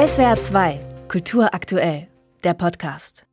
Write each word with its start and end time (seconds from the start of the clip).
SWR 0.00 0.40
2, 0.40 0.80
Kultur 1.08 1.52
aktuell, 1.52 2.08
der 2.42 2.54
Podcast. 2.54 3.26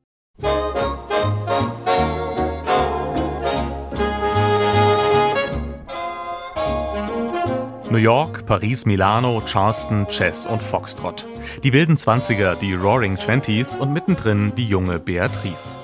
New 7.90 7.98
York, 7.98 8.46
Paris, 8.46 8.86
Milano, 8.86 9.42
Charleston, 9.46 10.08
Chess 10.10 10.46
und 10.46 10.62
Foxtrot. 10.62 11.26
Die 11.64 11.72
wilden 11.72 11.96
Zwanziger, 11.96 12.56
die 12.56 12.74
Roaring 12.74 13.16
Twenties 13.16 13.78
und 13.78 13.94
mittendrin 13.94 14.54
die 14.56 14.68
junge 14.68 15.00
Beatrice. 15.00 15.78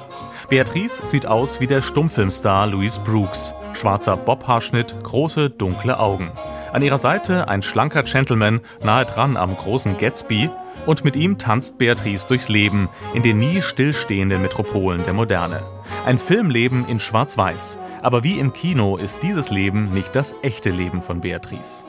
Beatrice 0.50 1.07
sieht 1.07 1.25
aus 1.25 1.61
wie 1.61 1.68
der 1.68 1.81
Stummfilmstar 1.81 2.68
Louis 2.68 3.00
Brooks. 3.00 3.54
Schwarzer 3.73 4.18
Bobhaarschnitt, 4.18 5.02
große, 5.02 5.50
dunkle 5.50 5.97
Augen. 5.97 6.29
An 6.73 6.81
ihrer 6.81 6.97
Seite 6.97 7.47
ein 7.47 7.61
schlanker 7.61 8.04
Gentleman, 8.04 8.59
nahe 8.84 9.05
dran 9.05 9.38
am 9.38 9.55
großen 9.55 9.97
Gatsby, 9.97 10.50
und 10.86 11.04
mit 11.04 11.15
ihm 11.15 11.37
tanzt 11.37 11.78
Beatrice 11.78 12.28
durchs 12.28 12.50
Leben 12.50 12.89
in 13.14 13.23
den 13.23 13.37
nie 13.37 13.61
stillstehenden 13.61 14.42
Metropolen 14.42 15.04
der 15.06 15.14
Moderne. 15.14 15.64
Ein 16.06 16.19
Filmleben 16.19 16.87
in 16.87 17.00
Schwarz-Weiß. 17.00 17.78
Aber 18.01 18.23
wie 18.23 18.39
im 18.39 18.54
Kino 18.54 18.97
ist 18.97 19.23
dieses 19.23 19.50
Leben 19.50 19.93
nicht 19.93 20.15
das 20.15 20.36
echte 20.42 20.69
Leben 20.69 21.01
von 21.01 21.21
Beatrice. 21.21 21.86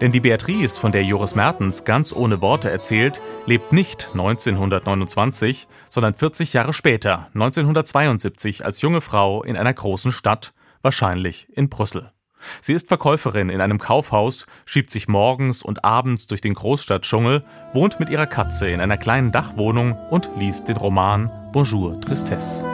Denn 0.00 0.10
die 0.10 0.20
Beatrice, 0.20 0.78
von 0.78 0.92
der 0.92 1.04
Joris 1.04 1.34
Mertens 1.34 1.84
ganz 1.84 2.12
ohne 2.12 2.40
Worte 2.40 2.70
erzählt, 2.70 3.20
lebt 3.46 3.72
nicht 3.72 4.08
1929, 4.12 5.68
sondern 5.88 6.14
40 6.14 6.52
Jahre 6.52 6.72
später, 6.72 7.28
1972, 7.34 8.64
als 8.64 8.80
junge 8.82 9.00
Frau 9.00 9.42
in 9.42 9.56
einer 9.56 9.72
großen 9.72 10.12
Stadt, 10.12 10.52
wahrscheinlich 10.82 11.48
in 11.56 11.68
Brüssel. 11.68 12.10
Sie 12.60 12.72
ist 12.72 12.88
Verkäuferin 12.88 13.50
in 13.50 13.60
einem 13.60 13.78
Kaufhaus, 13.78 14.46
schiebt 14.64 14.90
sich 14.90 15.08
morgens 15.08 15.62
und 15.62 15.84
abends 15.84 16.26
durch 16.26 16.40
den 16.40 16.54
Großstadtdschungel, 16.54 17.44
wohnt 17.72 18.00
mit 18.00 18.10
ihrer 18.10 18.26
Katze 18.26 18.68
in 18.68 18.80
einer 18.80 18.96
kleinen 18.96 19.32
Dachwohnung 19.32 19.96
und 20.10 20.30
liest 20.38 20.68
den 20.68 20.76
Roman 20.76 21.30
Bonjour 21.52 22.00
Tristesse. 22.00 22.64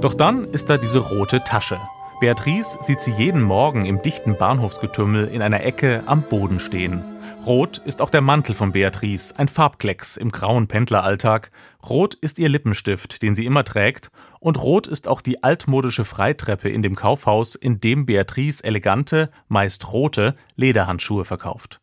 Doch 0.00 0.14
dann 0.14 0.44
ist 0.48 0.68
da 0.68 0.78
diese 0.78 0.98
rote 0.98 1.44
Tasche. 1.44 1.78
Beatrice 2.20 2.78
sieht 2.82 3.00
sie 3.00 3.12
jeden 3.12 3.42
Morgen 3.42 3.86
im 3.86 4.02
dichten 4.02 4.36
Bahnhofsgetümmel 4.36 5.28
in 5.28 5.42
einer 5.42 5.64
Ecke 5.64 6.02
am 6.06 6.22
Boden 6.22 6.60
stehen. 6.60 7.04
Rot 7.44 7.78
ist 7.78 8.00
auch 8.00 8.10
der 8.10 8.20
Mantel 8.20 8.54
von 8.54 8.70
Beatrice, 8.70 9.34
ein 9.36 9.48
Farbklecks 9.48 10.16
im 10.16 10.30
grauen 10.30 10.68
Pendleralltag. 10.68 11.50
Rot 11.84 12.14
ist 12.14 12.38
ihr 12.38 12.48
Lippenstift, 12.48 13.20
den 13.20 13.34
sie 13.34 13.46
immer 13.46 13.64
trägt. 13.64 14.12
Und 14.38 14.62
rot 14.62 14.86
ist 14.86 15.08
auch 15.08 15.20
die 15.20 15.42
altmodische 15.42 16.04
Freitreppe 16.04 16.68
in 16.68 16.82
dem 16.82 16.94
Kaufhaus, 16.94 17.56
in 17.56 17.80
dem 17.80 18.06
Beatrice 18.06 18.62
elegante, 18.62 19.28
meist 19.48 19.92
rote 19.92 20.36
Lederhandschuhe 20.54 21.24
verkauft. 21.24 21.80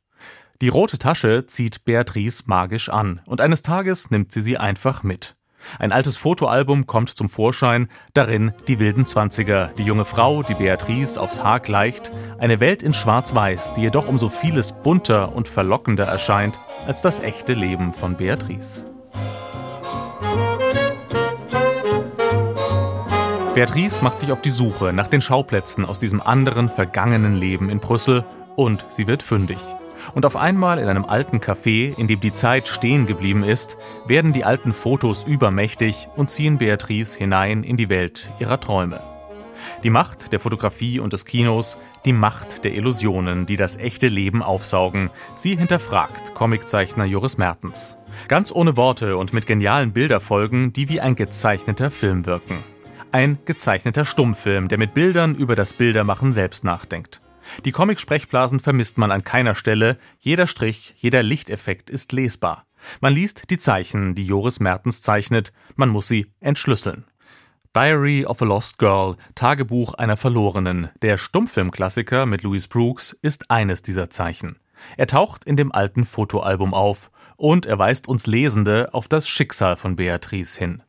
Die 0.62 0.70
rote 0.70 0.98
Tasche 0.98 1.46
zieht 1.46 1.84
Beatrice 1.84 2.44
magisch 2.46 2.88
an 2.88 3.22
und 3.26 3.42
eines 3.42 3.62
Tages 3.62 4.12
nimmt 4.12 4.32
sie 4.32 4.42
sie 4.42 4.58
einfach 4.58 5.04
mit. 5.04 5.36
Ein 5.80 5.92
altes 5.92 6.18
Fotoalbum 6.18 6.86
kommt 6.86 7.10
zum 7.10 7.30
Vorschein, 7.30 7.88
darin 8.14 8.54
die 8.68 8.80
wilden 8.80 9.06
Zwanziger, 9.06 9.70
die 9.78 9.84
junge 9.84 10.06
Frau, 10.06 10.44
die 10.44 10.54
Beatrice 10.54 11.20
aufs 11.20 11.44
Haar 11.44 11.60
gleicht, 11.60 12.12
eine 12.38 12.60
Welt 12.60 12.84
in 12.84 12.94
Schwarz-Weiß, 12.94 13.74
die 13.76 13.82
jedoch 13.82 14.08
um 14.08 14.18
so 14.18 14.30
vieles 14.30 14.72
bunter 14.72 15.36
und 15.36 15.48
verlockender 15.48 16.06
erscheint 16.06 16.58
als 16.88 17.02
das 17.02 17.20
echte 17.20 17.54
Leben 17.54 17.94
von 17.94 18.16
Beatrice. 18.16 18.86
Beatrice 23.54 24.02
macht 24.02 24.20
sich 24.20 24.32
auf 24.32 24.42
die 24.42 24.52
Suche 24.52 24.94
nach 24.94 25.08
den 25.08 25.22
Schauplätzen 25.22 25.84
aus 25.84 26.00
diesem 26.00 26.22
anderen 26.22 26.70
vergangenen 26.70 27.36
Leben 27.36 27.70
in 27.70 27.80
Brüssel 27.80 28.24
und 28.56 28.86
sie 28.90 29.08
wird 29.08 29.22
fündig. 29.22 29.58
Und 30.14 30.26
auf 30.26 30.36
einmal 30.36 30.80
in 30.80 30.88
einem 30.88 31.06
alten 31.06 31.40
Café, 31.40 31.98
in 31.98 32.08
dem 32.08 32.20
die 32.20 32.34
Zeit 32.34 32.68
stehen 32.68 33.06
geblieben 33.06 33.44
ist, 33.44 33.78
werden 34.08 34.34
die 34.34 34.46
alten 34.46 34.72
Fotos 34.72 35.24
übermächtig 35.24 36.08
und 36.16 36.30
ziehen 36.30 36.58
Beatrice 36.58 37.18
hinein 37.18 37.64
in 37.64 37.78
die 37.78 37.90
Welt 37.90 38.30
ihrer 38.40 38.60
Träume. 38.60 39.00
Die 39.84 39.90
Macht 39.90 40.32
der 40.32 40.40
Fotografie 40.40 41.00
und 41.00 41.14
des 41.14 41.26
Kinos, 41.26 41.78
die 42.06 42.14
Macht 42.14 42.64
der 42.64 42.74
Illusionen, 42.74 43.46
die 43.46 43.58
das 43.58 43.76
echte 43.78 44.08
Leben 44.08 44.42
aufsaugen, 44.42 45.10
sie 45.34 45.56
hinterfragt 45.56 46.34
Comiczeichner 46.34 47.06
Joris 47.06 47.38
Mertens. 47.38 47.98
Ganz 48.28 48.52
ohne 48.52 48.78
Worte 48.78 49.18
und 49.18 49.34
mit 49.34 49.46
genialen 49.46 49.94
Bilderfolgen, 49.94 50.74
die 50.74 50.90
wie 50.90 51.00
ein 51.00 51.16
gezeichneter 51.16 51.92
Film 51.92 52.26
wirken. 52.26 52.58
Ein 53.12 53.40
gezeichneter 53.46 54.06
Stummfilm, 54.06 54.68
der 54.68 54.78
mit 54.78 54.94
Bildern 54.94 55.36
über 55.36 55.56
das 55.56 55.74
Bildermachen 55.74 56.32
selbst 56.32 56.64
nachdenkt. 56.64 57.22
Die 57.66 57.72
Comic-Sprechblasen 57.72 58.60
vermisst 58.60 58.98
man 58.98 59.12
an 59.12 59.24
keiner 59.24 59.56
Stelle, 59.56 59.98
jeder 60.20 60.48
Strich, 60.48 60.96
jeder 60.98 61.24
Lichteffekt 61.24 61.90
ist 61.90 62.12
lesbar. 62.12 62.66
Man 63.02 63.14
liest 63.14 63.50
die 63.50 63.58
Zeichen, 63.58 64.16
die 64.16 64.26
Joris 64.26 64.60
Mertens 64.60 65.02
zeichnet, 65.02 65.52
man 65.76 65.90
muss 65.90 66.08
sie 66.08 66.32
entschlüsseln. 66.40 67.06
Diary 67.76 68.26
of 68.26 68.42
a 68.42 68.46
Lost 68.46 68.80
Girl, 68.80 69.16
Tagebuch 69.36 69.94
einer 69.94 70.18
Verlorenen, 70.18 70.90
der 71.02 71.18
Stummfilmklassiker 71.18 72.26
mit 72.26 72.42
Louis 72.44 72.68
Brooks, 72.68 73.16
ist 73.22 73.52
eines 73.52 73.84
dieser 73.84 74.10
Zeichen. 74.10 74.60
Er 74.98 75.08
taucht 75.08 75.46
in 75.46 75.56
dem 75.56 75.72
alten 75.72 76.06
Fotoalbum 76.06 76.74
auf 76.74 77.12
und 77.38 77.66
er 77.66 77.78
weist 77.78 78.08
uns 78.08 78.28
Lesende 78.28 78.94
auf 78.94 79.08
das 79.08 79.28
Schicksal 79.28 79.78
von 79.78 79.96
Beatrice 79.96 80.58
hin. 80.58 80.84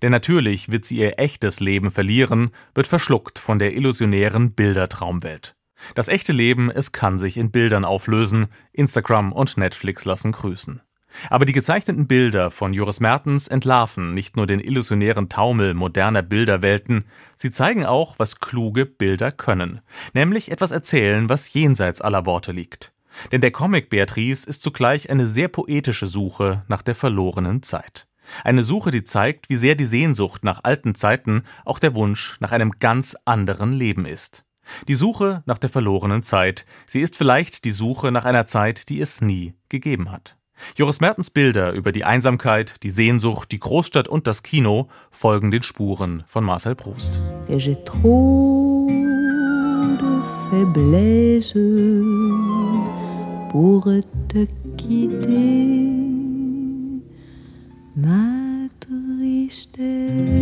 Denn 0.00 0.12
natürlich 0.12 0.70
wird 0.70 0.84
sie 0.84 0.98
ihr 0.98 1.18
echtes 1.18 1.60
Leben 1.60 1.90
verlieren, 1.90 2.50
wird 2.74 2.86
verschluckt 2.86 3.38
von 3.38 3.58
der 3.58 3.74
illusionären 3.74 4.52
Bildertraumwelt. 4.52 5.54
Das 5.94 6.08
echte 6.08 6.32
Leben, 6.32 6.70
es 6.70 6.92
kann 6.92 7.18
sich 7.18 7.36
in 7.36 7.50
Bildern 7.50 7.84
auflösen. 7.84 8.48
Instagram 8.72 9.32
und 9.32 9.56
Netflix 9.56 10.04
lassen 10.04 10.32
grüßen. 10.32 10.80
Aber 11.30 11.44
die 11.44 11.52
gezeichneten 11.52 12.06
Bilder 12.06 12.50
von 12.50 12.72
Joris 12.72 13.00
Mertens 13.00 13.48
entlarven 13.48 14.14
nicht 14.14 14.36
nur 14.36 14.46
den 14.46 14.60
illusionären 14.60 15.28
Taumel 15.28 15.74
moderner 15.74 16.22
Bilderwelten, 16.22 17.04
sie 17.36 17.50
zeigen 17.50 17.84
auch, 17.84 18.18
was 18.18 18.40
kluge 18.40 18.86
Bilder 18.86 19.30
können, 19.30 19.80
nämlich 20.14 20.50
etwas 20.50 20.70
erzählen, 20.70 21.28
was 21.28 21.52
jenseits 21.52 22.00
aller 22.00 22.26
Worte 22.26 22.52
liegt. 22.52 22.92
Denn 23.30 23.42
der 23.42 23.50
Comic 23.50 23.90
Beatrice 23.90 24.46
ist 24.46 24.62
zugleich 24.62 25.10
eine 25.10 25.26
sehr 25.26 25.48
poetische 25.48 26.06
Suche 26.06 26.64
nach 26.68 26.82
der 26.82 26.94
verlorenen 26.94 27.62
Zeit. 27.62 28.06
Eine 28.44 28.62
Suche, 28.62 28.90
die 28.90 29.04
zeigt, 29.04 29.50
wie 29.50 29.56
sehr 29.56 29.74
die 29.74 29.84
Sehnsucht 29.84 30.44
nach 30.44 30.60
alten 30.62 30.94
Zeiten 30.94 31.42
auch 31.64 31.78
der 31.78 31.94
Wunsch 31.94 32.38
nach 32.40 32.52
einem 32.52 32.72
ganz 32.78 33.16
anderen 33.26 33.72
Leben 33.72 34.06
ist. 34.06 34.44
Die 34.88 34.94
Suche 34.94 35.42
nach 35.46 35.58
der 35.58 35.70
verlorenen 35.70 36.22
Zeit. 36.22 36.66
Sie 36.86 37.00
ist 37.00 37.16
vielleicht 37.16 37.64
die 37.64 37.70
Suche 37.70 38.12
nach 38.12 38.24
einer 38.24 38.46
Zeit, 38.46 38.88
die 38.88 39.00
es 39.00 39.20
nie 39.20 39.54
gegeben 39.68 40.10
hat. 40.10 40.36
Joris 40.76 41.00
Mertens 41.00 41.30
Bilder 41.30 41.72
über 41.72 41.92
die 41.92 42.04
Einsamkeit, 42.04 42.82
die 42.82 42.90
Sehnsucht, 42.90 43.50
die 43.52 43.58
Großstadt 43.58 44.08
und 44.08 44.26
das 44.26 44.42
Kino 44.42 44.88
folgen 45.10 45.50
den 45.50 45.62
Spuren 45.62 46.24
von 46.26 46.44
Marcel 46.44 46.74
Proust. 46.74 47.20
quitter, 54.76 55.28
ma 57.94 58.68
tristesse. 58.80 60.41